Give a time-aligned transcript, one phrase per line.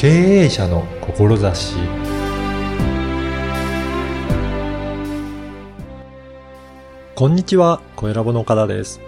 [0.00, 0.08] 経
[0.44, 1.76] 営者の志
[7.14, 8.98] こんにちは、小ラボの岡田です。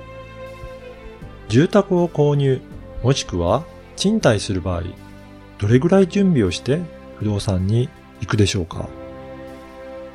[1.48, 2.60] 住宅を購入、
[3.02, 3.64] もしくは
[3.96, 4.82] 賃貸する場合、
[5.56, 6.82] どれぐらい準備をして
[7.18, 7.88] 不動産に
[8.20, 8.86] 行くでしょうか？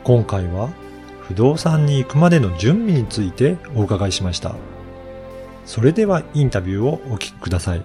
[0.04, 0.70] 今回は
[1.22, 4.54] 不動産に行くまでの準備についてお伺いしました。
[5.66, 7.84] それではインタビューをお聞きください。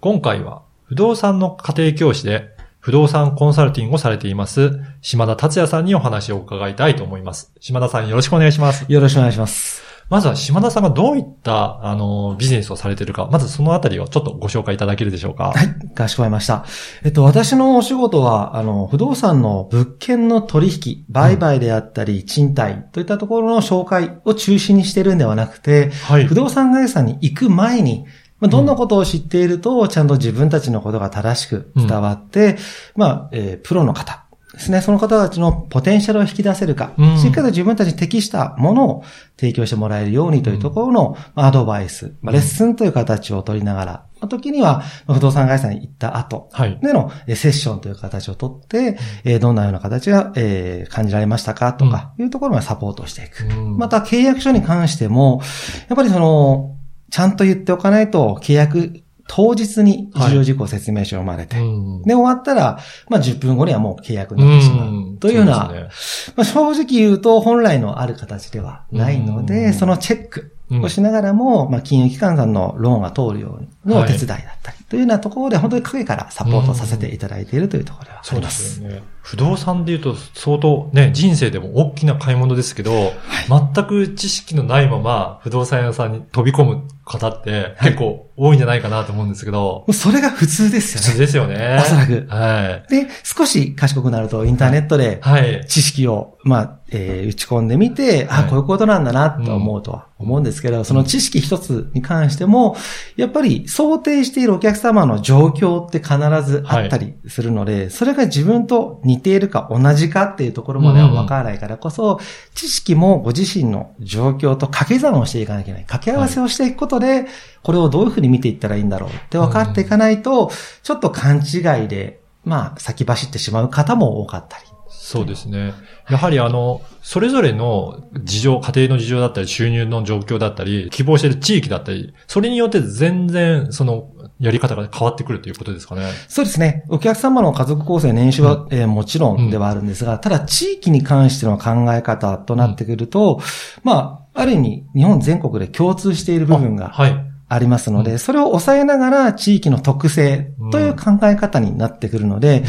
[0.00, 7.52] 今回は不動産の家庭教師で不動産コンサルティングをされています島田達也さんにお話を伺いたいと思います。
[7.58, 8.86] 島田さんよろしくお願いします。
[8.88, 9.82] よろしくお願いします。
[10.08, 15.52] まずは島田さんがどういったあのビジネスをされているか、まずそのあたりをちょっとご紹介いただけるでしょうか。
[15.54, 16.64] はい、かしこまりました。
[17.04, 26.34] えっと、私のお仕事は、あの、不動産の物件の取引、売買であったり、賃貸といったところの紹介を中心にしてるんではなくて、はい不。
[26.34, 28.06] 動産会社に行く前に、
[28.40, 32.56] まあ、どんなことを知っていると、ちゃんと自分たちのことが正しく伝わって、
[32.96, 37.18] まあ、えープロの方ですね、その方たちのポテンシャルを引き出せるか、うん。
[37.18, 39.04] しっかりと自分たちに適したものを
[39.38, 46.78] 提供してもらえるようにというところの、まあアドバイス、まあ、レッスンという形を取りながら、まあ、時には、まあ不動産会社に行った後、はい。
[46.82, 53.44] でのえーセッションという形をとって、えーどんなような形が、えー感じられましたかとか、いうところまでサポートしていく。
[53.54, 53.76] うん。
[53.76, 55.40] また契約書に関しても、
[55.88, 56.77] やっぱりその、
[57.10, 62.02] ちゃんと言っておかないと、契約当日に重要事項説明書を読まれて、うん。
[62.02, 62.78] で、終わったら、
[63.08, 64.92] まあ、10分後にはもう契約になってしまう。
[64.92, 65.18] ん。
[65.18, 66.34] というような、そですね。
[66.36, 69.46] まあ、正直言うと、本来のある形ではないのうん。
[69.46, 70.40] で、そのチェック。
[70.40, 78.74] うんをしながらも、まあ、金融機関さんのローンが通るようにのお手伝いだったり、というようなところで、本当に影からサポートさせていただいているというところではあそうでります。
[78.76, 79.02] すよね。
[79.22, 83.12] 不動産で言うと相当ね、人生でも大きな買い物ですけど、
[83.48, 91.06] 全く知識のないまま不動産屋さんに飛び込む方って結構多いんじゃないかなと思うんですけど、もうそれが普通ですよね。
[91.08, 91.78] 普通ですよね。
[91.80, 92.90] おそらくはい。
[92.90, 95.64] で、少し賢くなると、インターネットではい。
[95.66, 102.76] 知識を、まあ、えー打ち込んでみて、あ、はいこういうことなんだなと思うとは思うんですけど、その知識一つに関しても、
[103.16, 106.16] やっぱり想定しているお客様の状況って必
[106.48, 112.20] ずあったりするので、それが自分と似ているか同じかっていうところまではわからないからこそ、
[112.54, 115.82] 知識もご自身の状況と掛け算をしていかなきゃいけない。
[115.82, 117.26] 掛け合わせをしていくことで、
[117.62, 120.50] これをどういうふうに見ていったらいいんだろうって分かっていかないと、
[120.82, 124.67] ちょっと勘違いで、まあ、先走ってしまう方も多かったり。
[125.08, 125.72] そうですね。
[126.10, 136.10] やはりあの、それぞれの事情、家庭の事情だったり、収入の状況だったり、希望している地域だったり、それによって全然、その、やり方が変わってくるということですかね。
[136.28, 136.84] そうですね。
[136.90, 143.40] お客様の家族構成、年収は、えーもちろんではあるんですが、ただ地域に関しての考え方となってくると、
[143.82, 147.24] まあ、ある意味、日本全国で共通している部分があはい。
[147.48, 152.64] ありますので、うそれを抑えながら地域の特性という考え方になってくるので、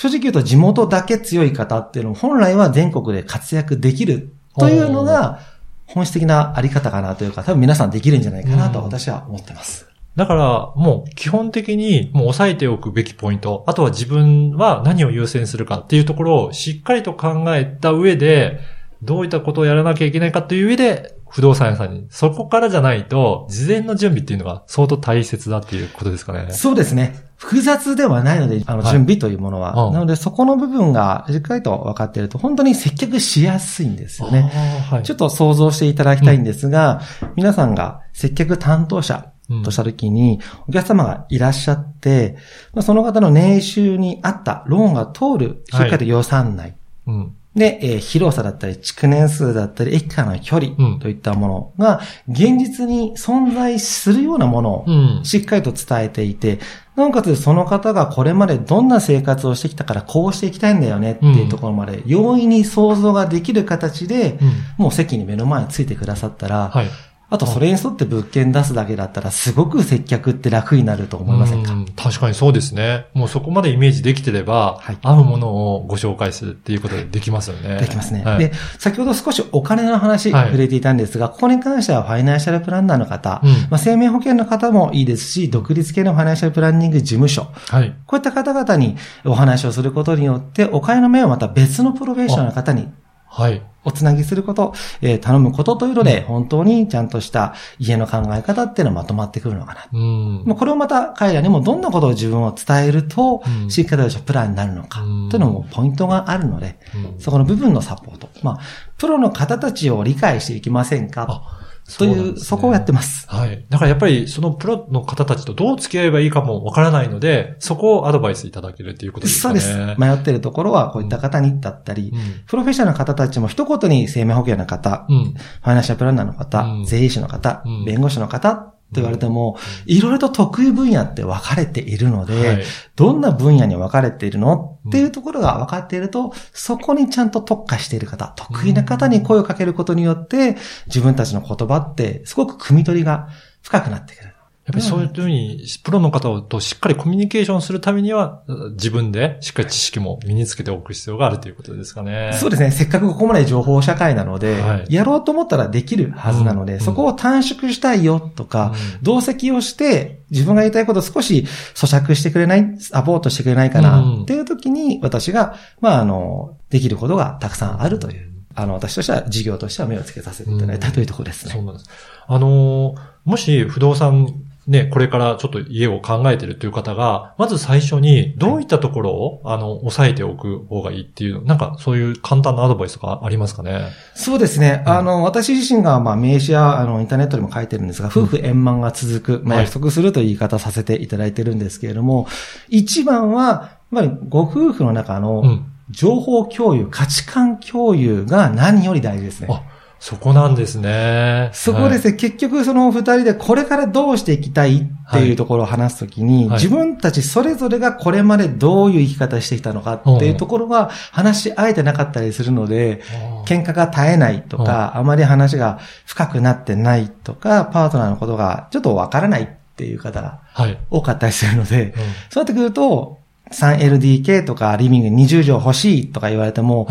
[0.00, 5.40] 正直言うと地元だけ強い方っていうのも本来は全国で活躍できるというのが
[5.84, 9.86] 本質的なあり方かなというか、多分皆さんできるんじゃないかなとうん私は思ってます。
[10.16, 18.60] だから、もう基本的にもう押さえておくべきポイント、あとは自分は何を優先するかっていうところをしっかりと考えた上で、
[19.02, 26.48] どういったことをやらなきゃいけないかという上で、不動産屋さんに、そこからじゃないと、事前の準備っていうのが相当大切だっていうことですかね。
[26.50, 27.30] そうですね。
[27.36, 29.86] 複雑ではないので、あの、はい準備というものは。
[29.86, 34.50] うんなので、そこの部分がしっかりと分かっていると、本当に接客しやすいんですよね。
[34.90, 35.02] はい。
[35.04, 37.00] ちょっと想像していただきたいんですが、
[37.36, 42.36] 皆さんが接客担当者うんとしたときに、お客様がいらっしゃって、
[42.72, 46.76] まあその方の年収に合ったローンが通る、しっかりと予算内。
[47.06, 47.36] うん。
[47.54, 55.24] で、えー広さだったり、築年数だったり、駅からの距離うんといったものが、現実に存在するようなものをうん。
[55.24, 56.60] しっかりと伝えていて、
[56.94, 64.84] なおかつその方がこれまでどんな生活をしてきたからこうしていきたいんだよねっていうところまで、容易に想像ができる形で、うん。
[64.84, 66.86] もう席に目の前についてくださったら、はい。
[67.30, 71.72] あとそれに沿って物件出すだけだったら、すごく接客って楽になると思いませんか？
[71.72, 73.06] うん確かにそうですね。
[73.14, 77.78] もうそこまでイメージできてれば、はい合うものをご紹介するっていうことでできますよね。
[77.78, 78.24] できますね。
[78.24, 87.94] はいで、先ほど少しお金の話はい触れていたんですが、ここに関してはファイナンシャルプランナーの方、うんまあ、生命保険の方もいいですし、独立系のファイナンシャルプランニング事務所、はい。
[88.06, 92.88] こういった方々にお話をすることによって、お金の面をまた別のプロフェッショナルの方に
[93.32, 93.62] はい。
[93.82, 99.86] おつなぎすること、えー頼むことというので、本当にちゃんとした家の考え方っていうのがまとまってくるのかな。
[99.92, 100.42] うん。
[100.44, 108.28] もうこれをまた彼らにもどんなことを自分を伝えるとう、んしっかりとしたプランになるのか、うんというのもポイントがあるので、うんそこの部分のサポート。
[108.42, 108.58] まあ、
[108.98, 111.59] プロの方たちを理解していきませんか？
[111.96, 113.26] あという、そこをやってます。
[113.28, 113.64] はい。
[113.68, 119.60] だからやっぱりそのプロの方たちとどう付き合えばいいかもわからないので、そこをアドバイスいただけるということですかね。
[119.60, 120.00] そうです。
[120.00, 122.18] 迷ってるところはこういった方にだったり、うん。
[122.46, 125.34] プロフェッショナルの方たちも一言に生命保険の方、うん。
[125.34, 129.56] ファイナンシャルプランナーの方、うん税理士の方、うん弁護士の方と言われても、
[129.86, 132.62] いろいろと得意分野って分かれているので、はい。
[132.96, 140.56] どんな分野に分かれているのっていうところが分かっていると、そこにちゃんと特化している方、得意な方に声をかけることによって、
[140.86, 143.28] 自分たちの言葉ってすごく汲み取りが
[143.62, 144.34] 深くなってくる。
[144.70, 152.36] やっぱりそういうふうに、プロの方としっかりコミュニケーションするためには、自分でしっかり知識も身につけておく必要があるということですかね。
[152.38, 152.70] そうですね。
[152.70, 171.52] せっかくここまで情報社会なので、はいやろうと思ったらできるはずなので、うんそこを短縮したいよとか、うん同席をして、自分が言いたいことを少し咀嚼してくれない、サポートしてくれないかな、うんっていう時に、私が、まあ、あの、できることがたくさんあるという、あの、私としては、事業としては目をつけさせていただいたというところですね。
[171.52, 171.90] そうなんです。
[172.26, 174.28] あのーもし不動産
[174.70, 183.88] ね、これからちょっと家を考えてるという方が、まず最初にどういったところを、あの、押さえておく方がいいっていう、なんかそういう簡単なアドバイスがありますかね？
[184.14, 184.84] そうですね。
[184.86, 192.28] うんあの、私自身が、まあ、名刺や、あの、インターネットでも書いてるんですが、夫婦円満が続く、まあ、はい約束するという言い方させていただいてるんですけれども、
[192.68, 195.66] 一番は、やっぱりご夫婦の中のうん。
[195.92, 199.48] 情報共有、価値観共有が何より大事ですね。
[199.50, 199.64] あ、
[200.00, 201.50] そこなんですね。
[201.52, 206.54] そこですね、結局その二人でこれからどうしていきたいっていうところを話すときに、はい。
[206.54, 213.46] 自分たちそれぞれがこれまでどういう生き方してきたのかっていうところは話し合えてなかったりするので、はい。
[213.46, 220.78] 喧嘩が絶えないとか、あまり話が深くなってないとか、パートナーのことがちょっとわからないっていう方がはい。
[220.88, 221.92] 多かったりするので、うん。
[222.30, 223.18] そうなってくると、
[223.52, 226.86] 3LDK とかリビング20畳欲しいとか言われても、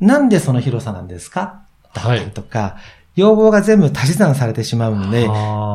[0.00, 0.08] うん。
[0.08, 1.65] なんでその広さなんですか
[2.00, 2.76] だったはいりとか、
[3.16, 5.28] 要望が全部足し算されてしまうので、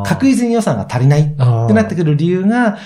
[0.07, 1.35] 確実に予算が足りないって
[1.73, 2.77] なってくる理由が、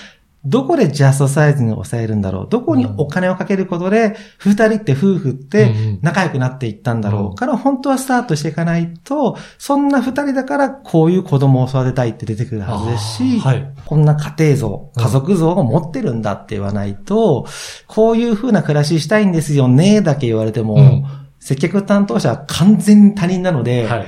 [0.46, 13.72] どこでジャストサイズに抑えるんだろうどこにお金をかけることで、二人って夫婦ってうん仲良くなっていったんだろうから、本当はスタートしていかないと、そんな二人だからこういう子供を育てたいって出てくるはずですし、はい。
[13.84, 17.46] こんな家庭像、家族像を持ってるんだって言わないと、
[17.88, 24.06] こういう風な暮らししたいんですよね、だけ言われても、うん接客担当者は完全に他人なので、はい。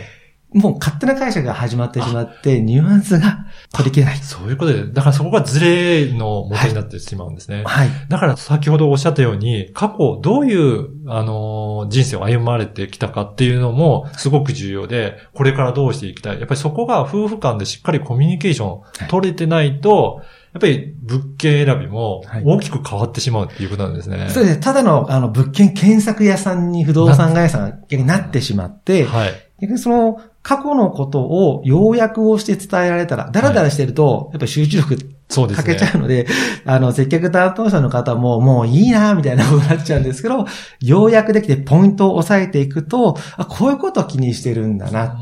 [0.55, 4.17] もう勝手な解釈が始まってしまって、ニュアンスが取り切れない。
[4.17, 7.65] そういうことで、だからそこがズレの元になってしまうんですね。
[7.67, 7.91] はい。
[8.09, 16.39] だから先ほどおっしゃったように、過去どういう、あのー人生を歩まれてきたかっていうのもすごく重要で、これからどうしていきたい。
[16.39, 20.23] やっぱりそこが夫婦間でしっかりコミュニケーション取れてないと、
[20.67, 24.29] やっぱり物件選びもはい大きく変わってしまうっていうことなんですね。
[24.29, 24.61] そうですね。
[24.61, 29.33] ただの、あの、物件検索屋さんに不動産会社が逆になってしまって、はい。
[29.61, 35.75] 逆にその、過去のことを要約をして伝えられたら、だらだらしてると、やっぱり集中力かそうですね。
[35.75, 36.27] けちゃうので、
[36.65, 40.47] あの、接客担当者の方も、もういいな、みたいなことになっちゃうんですけど、
[40.81, 45.19] ようやくできてポイントを押さえていくと、あ、こういうことを気にしてるんだな。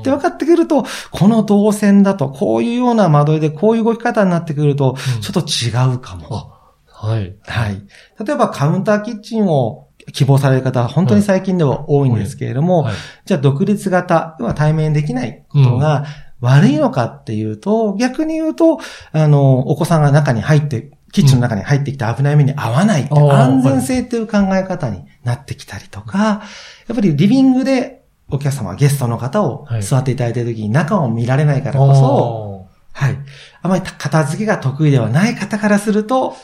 [0.00, 6.26] って分かってくると、この動線だと、こういうような窓で、こういう動き方になってくると、うんちょっと違うかも。
[6.30, 7.34] あ、はい。
[7.46, 7.82] はい。
[8.24, 12.94] 例えば、カウンターキッチンを希望される方は本当に最近では多いんですけれども、はい。
[13.24, 16.06] じゃあ独立型、要は対面できないことが
[16.40, 18.80] 悪いのかっていうと、逆に言うと、
[19.12, 26.42] あの、お子さんが中に入って、キッチンの中に入ってきて危ない目に遭わないって、安全性っていう考え方になってきたりとか、
[26.86, 27.99] やっぱりリビングで
[28.30, 33.18] お客様、ゲストの方をはい座っていただいている時に中を見られないからこそ、おはい。
[33.62, 36.36] あまり片付けが得意ではない方からすると、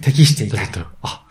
[0.00, 0.68] 適していたい。
[1.02, 1.26] あ、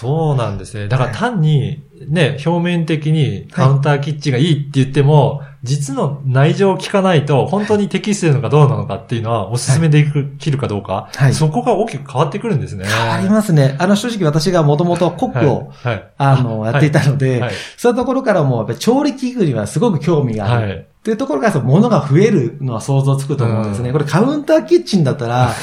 [0.00, 0.88] そうなんですね。
[0.88, 12.86] だから単に、ね、表面的にカウンターキッチンがいいって言っても、実の内情を聞かないと、本当に適してるのかどうなのかっていうのは、おすすめできるかどうか、はいそこが大きく変わってくるんですね。
[12.86, 13.76] 変わりますね。
[13.78, 16.10] あの、正直私がもともとコックを、はい、はい。
[16.16, 17.54] あの、やっていたので、はい。
[17.76, 20.68] そういうところからも、やっぱり調理器具にはすごく興味がある。
[20.68, 20.78] はい。
[20.78, 23.88] っていうところから、その物が増えるのは想像つくと思うんですね。
[23.88, 25.54] うんこれカウンターキッチンだったら、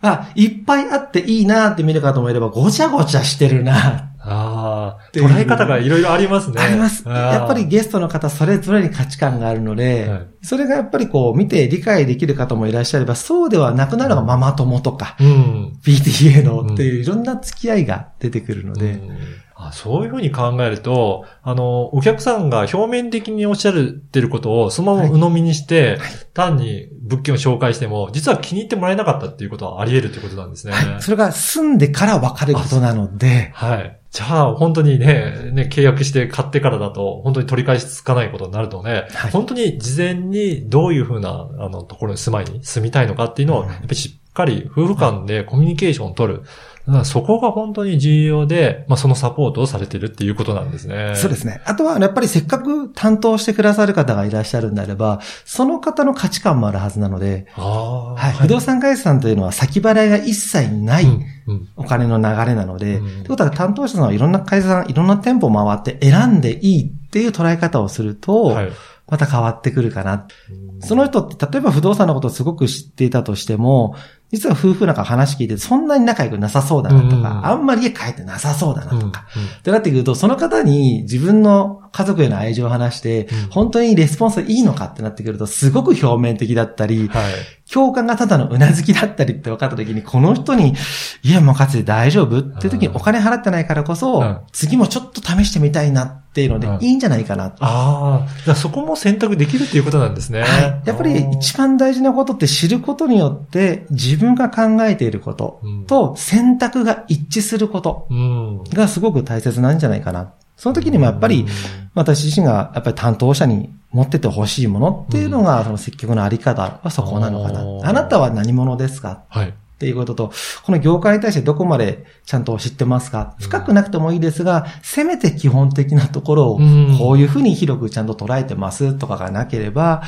[0.00, 6.60] あ、いっぱいあっていいなって見る方もいれば、ごちゃごちゃしてるな、ああ、捉え方がいろいろありますね。
[6.60, 7.08] あります。
[7.08, 15.80] やっぱり、ゲストの方それぞれに価値観があるので、はいそれがやっぱりこう見て理解できる方もいらっしゃれば、そうではなくなるのがママ友とか、うん。
[15.84, 19.18] PTA のっていういろんな付き合いが出てくるので、うん
[19.58, 25.98] あそういうふうに考えると、あの、お客さんが表面的におっしゃってることをそのまま鵜呑みにして、
[26.34, 30.74] 単に物件を紹介しても、実は気に入ってもらえなかったっていうことはあり得るということなんですね。
[30.74, 31.02] はい。
[31.02, 33.98] それが住んでから分かることなので、はい。
[34.10, 46.42] じゃあ、本当にね、ね、契約して買ってからだと、本当に取り返しつかないことになるとね、はい本当に事前にどういうふうな、あの、ところに住まいに住みたいのかっていうのを、うんやっぱりしっかり夫婦間でコミュニケーションを取る。
[46.86, 51.14] だからそこが本当に重要で、まあ、そのサポートをされてるっていうことなんですね。
[51.16, 51.60] そうですね。
[51.64, 57.46] あとは、やっぱりせっかく担当してくださる方がいらっしゃるんであれば、その方の価値観もあるはずなので。
[57.56, 68.70] はい、不動産会社さんというのは先払いが一切ないうんうんお金の流れなので、うんということは担当者さんはいろんな会社さん、いろんな店舗回って選んでいいっていう捉え方をすると、はい。
[69.08, 70.26] また変わってくるかな。
[70.50, 73.96] うんその人って、例えば不動産のことをすごく知っていたとしても、
[74.32, 77.46] 実は夫婦なんか話聞いてそんなに仲良くなさそうだなとか、うん。
[77.46, 79.00] あんまり家帰ってなさそうだなうん。
[79.00, 79.26] とか、
[79.58, 87.32] ってなってくると、その方に自分の家族への愛情を話して、うん本当にレスポンスいいのかってなってくると、すごく表面的だったり、はい。
[87.72, 90.74] 共感がただのうなずきだったりって分かった時に、この人に、
[91.22, 97.54] いや、もうかつて大丈夫って時にうんお金払ってないからこそ、うん次もちょっと試してみたいなっていうのでう、んいいんじゃないかな。
[97.60, 100.42] ああ、じゃあそこも選択できるっていうことなんですね。
[100.42, 100.82] はい。
[100.84, 110.34] やっぱり一番大事なことって知ることによって、自分が考えていることと選択が一致することうん、がすごく大切なんじゃないかな。
[110.56, 111.46] その時にもやっぱり、
[111.94, 117.88] 私自身がやっぱり担当者に持っててほしいものっていうのが、その積極のあり方はそこなのかな。
[117.88, 117.92] あ。
[117.92, 119.24] なたは何者ですか？
[119.28, 119.48] はい。
[119.48, 120.32] っていうことと、
[120.64, 123.34] この業界に対してどこまでちゃんと知ってますか？
[123.38, 130.02] 深くなくてもいいですが、せめて基本的なところをうん、こういうふうに広くちゃんと捉えてますとかがなければ、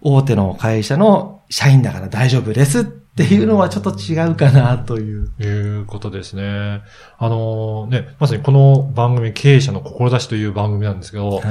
[0.00, 2.84] 大手の会社の社員だから大丈夫です
[3.16, 5.30] っていうのはちょっと違うかなという。
[5.40, 5.46] い
[5.80, 6.82] うことですね。
[7.16, 11.42] あのね、まさにこの番組、経営者の志という番組なんですけど、はい。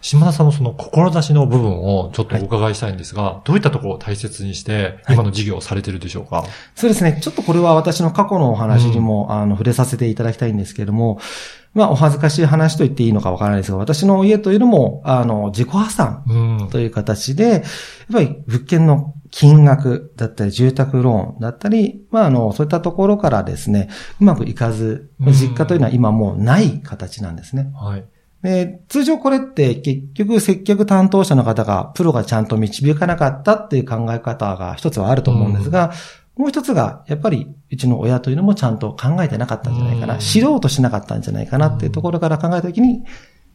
[0.00, 7.20] 島田さんのその志の部分をちょっとお伺いしたいんですが、どういったところを大切にして、はい今の事業をされてるでしょうか、そうですね。
[7.22, 11.20] ちょっとこれは私の過去のお話にも、あの、触れさせていただきたいんですけれども、
[11.74, 16.68] まあ、お恥ずかしい話と言っていいのかわからないですが、私の家というのも、あの、自己破産うん。
[16.70, 17.62] という形で、やっ
[18.12, 23.88] ぱり物件の金額だったり、住宅ローンだったり、まあ、あの、そういったところからですね、
[24.20, 27.70] うまくいかず、うん実家というのは今もうない形なんですね。
[27.74, 28.04] はい。
[28.42, 35.92] で、通常これって結局接客担当者の方が、プロがちゃんと導かなかったっていう考え方が一つはあると思うんですが、
[36.36, 40.20] もう一つが、やっぱり、うちの親というのもちゃんと考えてなかったんじゃないかな、うん。
[40.20, 43.04] 知ろうとしなかったんじゃないかなっていうところから考えたときに、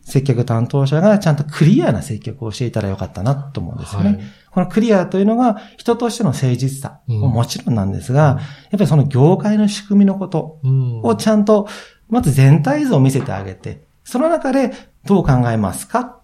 [0.08, 4.10] 接客担当者がちゃんとクリアな接客をしていたらよかったなと思うんですよね。
[4.10, 4.20] はい。
[4.52, 8.40] このクリアというのが人としての誠実さうんももちろんなんですが、やっ
[8.72, 11.02] ぱりその業界の仕組みのことうん。
[11.04, 11.68] をちゃんと、
[12.10, 14.72] まず全体像を見せてあげて、その中で
[15.06, 16.17] どう考えますか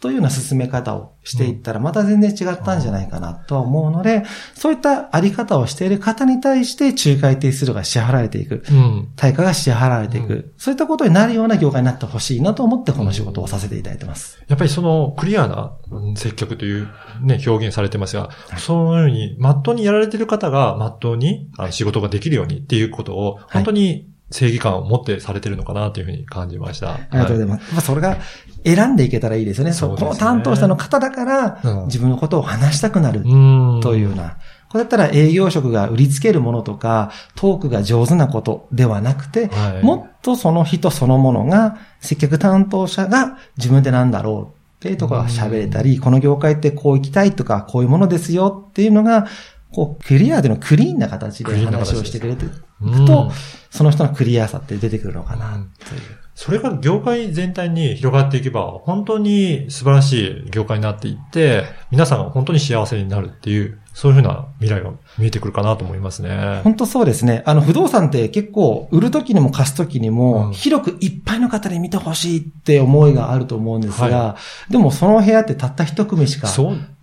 [0.00, 4.24] というような進め方をしていったら、また全然違ったんじゃないかなとは思うので、
[4.54, 8.62] そういったあり方をしている方に対して仲介手数料が支払われていく。
[8.70, 9.08] うん。
[9.16, 14.38] 対価が支払われていく、うそういったことになるような業界になってほしいなと思ってこの仕事をさせていただいてます。
[14.48, 16.88] やっぱりそのクリアなうん接客という
[17.22, 26.94] ね、表現されてますが、そのように、まっとうにやられてる方が、まっとうにあ仕事ができるようにっていうことを、本当に正義感を持ってされてるのかなというふうに感じました。
[26.94, 27.72] ありがとうございます。
[27.72, 28.16] まあ、それが
[28.64, 29.72] 選んでいけたらいいですよね。
[29.72, 33.80] そねこの担当者の方だから、うん自分のことを話したくなるうん。
[33.82, 34.38] というような。
[34.68, 49.28] これだったら営業職が売りつけるものとか、トークが上手なことではなくて、はいもっとその人そのものが、接客担当者が自分でなんだろうっていうところが喋れたり、この業界ってこう行きたいとか、こういうものですよっていうのが、
[49.72, 52.46] こう、クリアでのクリーンな形で話をしてくれて
[52.84, 53.30] くと、
[53.70, 55.52] その人のクリアさって出てくるのかな、
[55.88, 56.00] という。
[56.36, 66.60] それが業界全体に広がっていけば、本当に素晴らしい業界になっていって、皆さんが本当に幸せになるっていう、そういうふうな未来が見えてくるかなと思いますね。
[66.62, 67.42] 本当そうですね。
[67.46, 74.36] あの、不動産って結構、売るときにも貸すときにうんも、広くいっぱいの方に見てほしいって思いがあると思うんですが、は
[74.68, 76.48] でもその部屋ってたった一組しか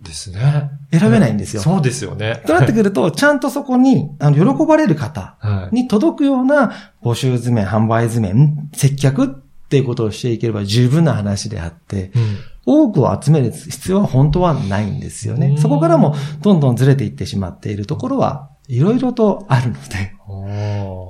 [0.04, 0.70] ですね。
[0.92, 1.62] 選べないんですよ。
[1.62, 2.42] そうですよね。
[2.46, 5.74] となってくると、 ちゃんとそこに、あの、喜ばれる方はい。
[5.74, 9.28] に届くような募集図面、販売図面、接客っ
[9.68, 15.40] ていうことをしていければ十分な話であって、うん多くを集める必要は本当はないんですようん。
[15.40, 20.14] ねそこからもどんどんずれていってしまっているところはいろいろとあるので、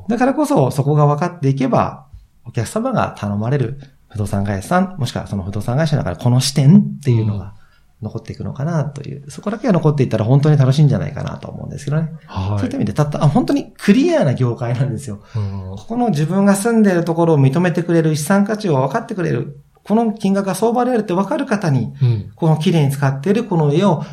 [0.08, 2.06] だからこそそこが分かっていけば、
[2.44, 7.54] お客様が頼まれる不動産会社さん、もしくはその不動産会社の中でこの視点っていうのが
[8.04, 12.12] 残っていくのかなという、そこだけが残っていったら本当に楽しいんじゃないかなと思うんですけどね。
[12.26, 12.58] はい。
[12.60, 15.20] そういった意味で、たった、あ、本当にクリアな業界なんですよ。
[15.34, 22.32] うんここの自分が住んでいるところを認めてくれる資産価値を分かってくれる、この金額が相場であるって分かる方に、うん。
[22.36, 24.04] この綺麗に使っているこの家を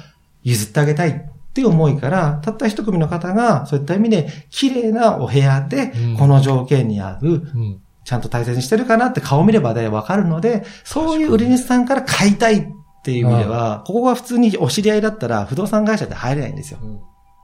[0.43, 7.81] 譲ってあげたいっていう思いから、たった一組の方が、そういった意味で、綺麗なお部屋でうん、この条件に合ううん。
[8.03, 12.67] ちゃんと大切にしてるかなって顔見ればでわかるので、そういう売り主さんから買いたい
[13.01, 16.79] っていう意味では、ここが普通にお知り合いだったら不動産会社って入れないんですよ。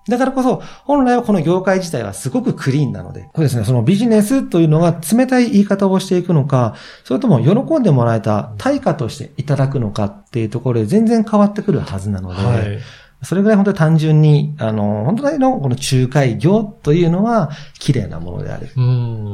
[0.08, 3.30] だからこそ、本来はこの業界自体はすごくクリーンなので。
[3.36, 3.66] そうですね。
[3.66, 12.80] そのビジネスというのが冷たい言い方をしていくのか、それとも喜んでもらえた対価としていただくのかっていうところで全然変わってくるはずなので、はい
[13.24, 18.68] それぐらい本当に単純に、あの、本当にのこの仲介業というのは綺麗なものである。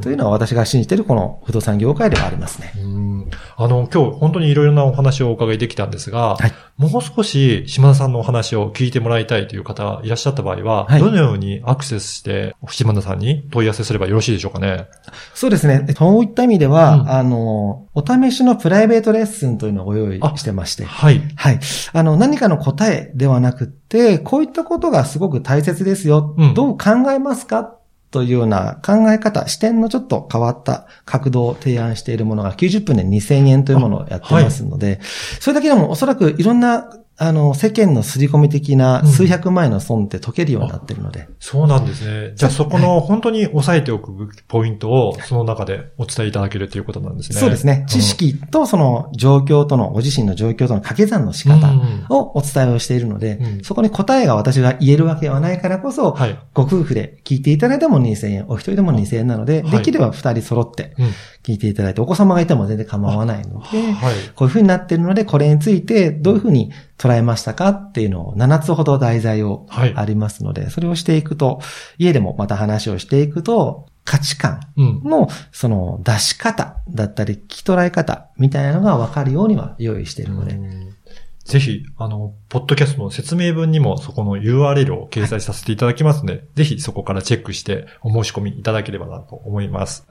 [0.02, 2.74] というのは私が信じているこの不動産業界ではありますね。
[3.58, 14.88] あの、今日本当にいろいろなお話をお伺いできたんですが、はい、もう少し島田さんのお話を聞いてもらいたいという方いらっしゃった場合は、はい、どのようにアクセスして島田さんに問い合わせすればよろしいでしょうかね。
[15.34, 15.86] そうですね。
[15.96, 20.84] そういった意味では、うん、あの、お試しのプライベートレッスンというのをご用意してまして。
[20.86, 21.22] はい。
[21.36, 21.60] はい。
[21.94, 26.36] あの、何かの答えではなくて、こういったことがすごく大切ですよ。
[26.38, 27.77] うん、どう考えますか
[28.12, 35.00] というような考え方、視点のちょっと変わった角度を提案しているものが90分で2000円というものをやってますので、はい、
[35.39, 36.89] それだけでもおそらくいろんな
[37.24, 41.22] あの、世間の刷り込み的な数百万円の損って解けるようになってるので。
[41.22, 42.34] うん、そうなんですね。
[42.36, 47.39] じゃあそこの本当に押さえておくポイントをその中でお伝えいただけるということなんですね。
[47.39, 47.86] そうですね。
[47.88, 51.72] 知識とその状況との、ご自身の状況との掛け算の仕方
[52.10, 60.94] をお伝えをしているので、うん、そこに答えが私が言えるわけはないからこそ、はい、ご夫婦で聞いていただいても2000円、お一人でも2000円なので、できれば二人揃って
[61.44, 67.70] 聞いていただいて、お子様がいても全然構わないので、はい、こういうふうになっているので、これについてどういうふうに捉えましたか？
[67.70, 71.60] っていうのを7つほど題材をありますので、はい、それをしていくと、
[71.98, 80.60] 家でもまた話をしていくと、価値観のその出し方だったり、聞き捉え方みたいなのが分かるようには用意しているので、
[81.46, 90.08] ぜひ、あの、ポッドキャストの説明文にもそこの URL を掲載させていただきますので、はい、ぜひそこからチェックしてお申し込みいただければなと思います。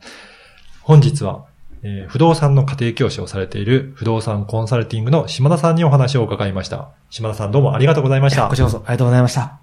[0.83, 1.47] 本日は
[1.85, 6.91] えー、不動産の家庭教師をされている不動産コンサルティングの島田さんにお話を伺いました。
[7.11, 8.47] 島田さんどうもありがとうございました。
[8.47, 9.59] こちらこそありがとうございました。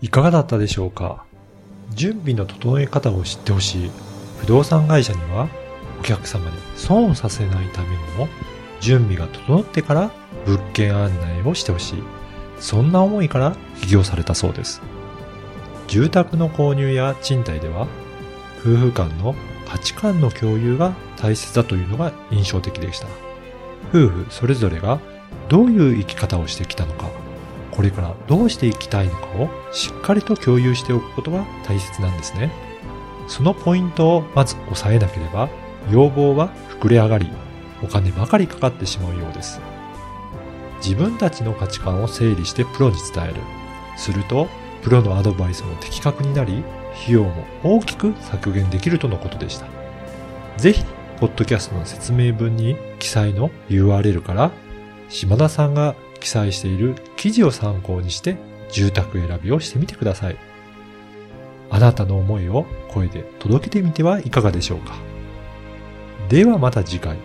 [0.00, 1.24] いかがだったでしょうか？
[1.90, 3.90] 準備の整え方を知ってほしい。
[4.40, 5.48] 不動産会社には
[6.00, 8.26] お客様に損をさせないためにも
[8.80, 10.10] 準備が整ってから
[10.46, 12.02] 物件案内をしてほしい。
[12.58, 14.82] そんな思いから起業されたそうです。
[15.86, 17.86] 住宅の購入や賃貸では
[18.62, 19.34] 夫婦間の
[19.68, 23.08] 価値観の共有が大切だというのが印象的でした。
[23.88, 25.00] 夫婦それぞれが
[25.48, 27.10] どういう生き方をしてきたのか、
[27.72, 32.52] これからどうしていきたいのかをしっかりと共有しておくことが大切なんですね。
[33.26, 35.48] そのポイントをまず押さえなければ、
[35.90, 37.30] 要望は膨れ上がり、
[37.82, 39.60] お金ばかりかかってしまうようです。
[40.84, 43.34] 自分たちの価値観を整理してプロに伝える。
[43.96, 44.48] すると、
[44.82, 46.62] プロのアドバイスも的確になり、
[46.94, 49.66] 費用も大きく削減できるとのことでした。
[50.56, 50.84] ぜひ、
[51.18, 54.50] ポッドキャストの説明文に記載の URL から、
[55.08, 58.36] 島田さんが記載している記事を参考にして
[58.70, 60.36] 住宅選びをしてみてください。
[61.70, 64.94] あなたの思いを声で届けてみてはいかがでしょうか。
[66.28, 67.16] ではまた次回。